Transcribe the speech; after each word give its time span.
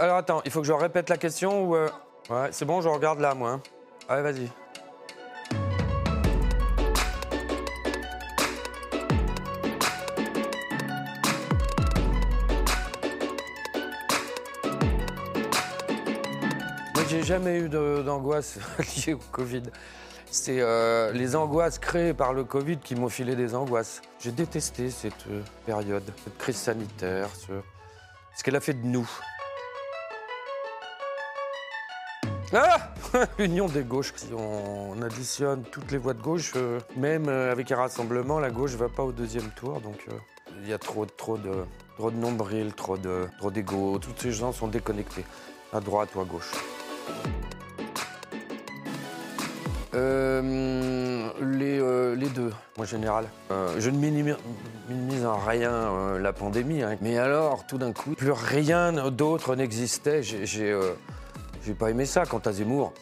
Alors 0.00 0.16
attends, 0.16 0.40
il 0.44 0.50
faut 0.50 0.60
que 0.62 0.66
je 0.66 0.72
répète 0.72 1.08
la 1.10 1.16
question 1.16 1.64
ou. 1.64 1.76
euh, 1.76 1.88
Ouais, 2.28 2.48
c'est 2.52 2.64
bon, 2.64 2.80
je 2.80 2.88
regarde 2.88 3.18
là, 3.20 3.34
moi. 3.34 3.50
hein. 3.52 3.62
Allez, 4.08 4.22
vas-y. 4.22 4.48
Moi, 16.94 17.04
j'ai 17.08 17.22
jamais 17.22 17.58
eu 17.58 17.68
d'angoisse 17.68 18.58
liée 19.06 19.14
au 19.14 19.20
Covid. 19.32 19.62
C'est 20.30 20.60
euh, 20.60 21.12
les 21.12 21.34
angoisses 21.34 21.78
créées 21.78 22.14
par 22.14 22.32
le 22.32 22.44
Covid 22.44 22.78
qui 22.78 22.94
m'ont 22.94 23.08
filé 23.08 23.34
des 23.34 23.54
angoisses. 23.54 24.00
J'ai 24.20 24.30
détesté 24.30 24.90
cette 24.90 25.26
euh, 25.28 25.42
période, 25.66 26.04
cette 26.24 26.38
crise 26.38 26.56
sanitaire, 26.56 27.28
ce, 27.34 27.52
ce 28.36 28.44
qu'elle 28.44 28.56
a 28.56 28.60
fait 28.60 28.74
de 28.74 28.86
nous. 28.86 29.08
Ah 32.52 32.92
L'union 33.38 33.66
des 33.66 33.82
gauches. 33.82 34.12
Si 34.16 34.28
on 34.36 35.00
additionne 35.02 35.62
toutes 35.70 35.92
les 35.92 35.98
voix 35.98 36.14
de 36.14 36.22
gauche, 36.22 36.52
euh, 36.56 36.80
même 36.96 37.28
euh, 37.28 37.52
avec 37.52 37.70
un 37.70 37.76
rassemblement, 37.76 38.40
la 38.40 38.50
gauche 38.50 38.72
va 38.72 38.88
pas 38.88 39.04
au 39.04 39.12
deuxième 39.12 39.48
tour. 39.50 39.80
Donc 39.80 40.04
euh, 40.08 40.12
il 40.62 40.68
y 40.68 40.72
a 40.72 40.78
trop, 40.78 41.06
trop 41.06 41.36
de, 41.36 41.50
trop 41.96 42.10
de 42.10 42.70
trop 42.72 42.96
de, 42.96 43.28
trop. 43.62 43.98
Tous 43.98 44.10
ces 44.16 44.32
gens 44.32 44.52
sont 44.52 44.66
déconnectés, 44.66 45.24
à 45.72 45.80
droite 45.80 46.10
ou 46.16 46.20
à 46.20 46.24
gauche. 46.24 46.50
Les, 51.42 51.78
les 52.16 52.28
deux, 52.28 52.52
en 52.78 52.84
général. 52.84 53.26
Je 53.78 53.90
ne 53.90 53.96
minimi- 53.98 54.36
minimise 54.88 55.24
en 55.24 55.38
rien 55.38 56.18
la 56.18 56.32
pandémie, 56.32 56.82
hein. 56.82 56.96
mais 57.00 57.18
alors, 57.18 57.66
tout 57.66 57.78
d'un 57.78 57.92
coup, 57.92 58.12
plus 58.12 58.32
rien 58.32 58.92
d'autre 59.10 59.56
n'existait. 59.56 60.22
J'ai 60.22 60.78
j'ai, 61.64 61.74
pas 61.74 61.90
aimé 61.90 62.06
ça. 62.06 62.24
Quant 62.26 62.38
à 62.38 62.52
Zemmour, 62.52 62.92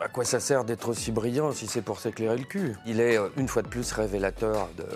à 0.00 0.08
quoi 0.08 0.24
ça 0.24 0.40
sert 0.40 0.64
d'être 0.64 0.88
aussi 0.88 1.12
brillant 1.12 1.52
si 1.52 1.66
c'est 1.66 1.82
pour 1.82 2.00
s'éclairer 2.00 2.36
le 2.36 2.44
cul? 2.44 2.76
Il 2.86 3.00
est, 3.00 3.18
euh, 3.18 3.28
une 3.36 3.48
fois 3.48 3.62
de 3.62 3.68
plus, 3.68 3.92
révélateur 3.92 4.68
de, 4.76 4.86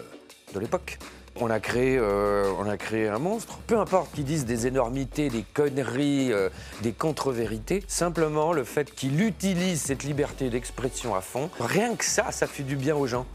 de 0.54 0.60
l'époque. 0.60 0.98
On 1.40 1.48
a, 1.48 1.60
créé, 1.60 1.96
euh, 1.98 2.52
on 2.58 2.68
a 2.68 2.76
créé 2.76 3.08
un 3.08 3.18
monstre. 3.18 3.58
Peu 3.66 3.78
importe 3.78 4.12
qu'ils 4.12 4.24
disent 4.24 4.44
des 4.44 4.66
énormités, 4.66 5.30
des 5.30 5.44
conneries, 5.54 6.30
euh, 6.30 6.50
des 6.82 6.92
contre-vérités, 6.92 7.82
simplement 7.88 8.52
le 8.52 8.64
fait 8.64 8.94
qu'il 8.94 9.20
utilise 9.22 9.80
cette 9.80 10.04
liberté 10.04 10.50
d'expression 10.50 11.14
à 11.14 11.22
fond, 11.22 11.48
rien 11.58 11.96
que 11.96 12.04
ça, 12.04 12.30
ça 12.32 12.46
fait 12.46 12.62
du 12.62 12.76
bien 12.76 12.94
aux 12.94 13.06
gens. 13.06 13.26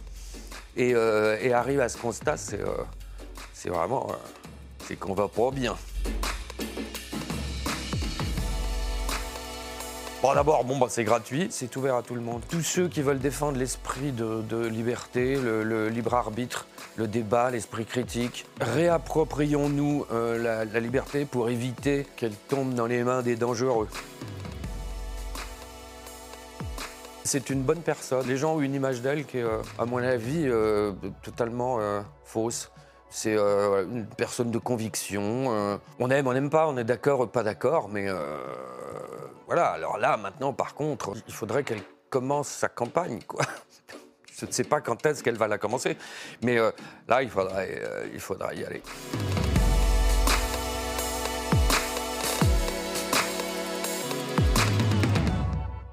Et, 0.76 0.94
euh, 0.94 1.38
et 1.42 1.54
arrive 1.54 1.80
à 1.80 1.90
ce 1.90 1.98
constat, 1.98 2.38
c'est 2.38 3.70
vraiment. 3.70 4.08
c'est 4.88 4.96
qu'on 4.96 5.16
va 5.16 5.28
pas 5.28 5.50
bien. 5.50 5.76
Bon, 10.23 10.34
d'abord, 10.34 10.64
bon, 10.64 10.80
bah, 10.80 10.88
c'est 10.90 11.04
gratuit, 11.04 11.48
c'est 11.52 11.76
ouvert 11.76 11.96
à 11.96 12.02
tout 12.02 12.16
le 12.16 12.22
monde. 12.22 12.42
Tous 12.50 12.64
ceux 12.64 12.88
qui 12.88 13.04
veulent 13.04 13.20
défendre 13.20 13.60
l'esprit 13.60 14.12
de, 14.12 14.66
liberté, 14.66 15.36
le, 15.36 15.90
libre 15.90 16.16
arbitre, 16.16 16.66
le 16.96 17.08
débat, 17.08 17.52
l'esprit 17.52 17.86
critique, 17.86 18.48
réapproprions-nous 18.60 20.08
euh, 20.12 20.66
la, 20.66 20.80
liberté 20.80 21.26
pour 21.26 21.50
éviter 21.50 22.08
qu'elle 22.16 22.34
tombe 22.34 22.73
dans 22.73 22.88
les 22.88 23.04
mains 23.04 23.22
des 23.22 23.36
dangereux. 23.36 23.88
C'est 27.23 27.52
une 27.52 27.62
bonne 27.62 27.82
personne. 27.82 28.28
Les 28.28 28.38
gens 28.38 28.56
ont 28.56 28.62
une 28.62 28.73
image 28.73 29.04
d'elle 29.04 29.23
qui 29.23 29.38
est, 29.38 29.44
euh, 29.44 29.62
à 29.78 29.86
mon 29.86 30.00
avis, 30.00 30.48
euh, 30.48 30.94
totalement 31.22 31.78
fausse. 32.26 32.72
C'est 33.12 33.36
une 33.36 34.08
personne 34.18 34.50
de 34.50 34.58
conviction. 34.58 35.80
on 36.00 36.10
aime, 36.10 36.28
on 36.28 36.34
n'aime 36.34 36.50
pas, 36.50 36.68
on 36.68 36.76
est 36.76 36.84
d'accord 36.84 37.30
pas 37.30 37.44
d'accord, 37.44 37.88
mais 37.88 38.08
voilà. 39.48 39.70
Alors 39.70 39.98
là, 39.98 40.17
maintenant, 40.17 40.53
par 40.53 40.76
contre, 40.76 41.14
il 41.28 41.34
faudrait 41.34 41.64
qu'elle 41.64 41.81
commence 42.09 42.50
sa 42.50 42.70
campagne, 42.70 43.22
quoi. 43.26 43.44
Je 44.39 44.45
ne 44.45 44.52
sais 44.52 44.66
pas 44.66 44.81
quand 44.81 45.04
est-ce 45.04 45.23
qu'elle 45.23 45.38
va 45.38 45.48
la 45.48 45.58
commencer, 45.58 45.98
mais 46.44 46.60
euh, 46.60 46.70
là, 47.08 47.23
il 47.23 47.30
faudrait, 47.30 47.82
euh, 47.82 48.08
il 48.14 48.20
faudra 48.20 48.54
y 48.54 48.64
aller. 48.64 48.83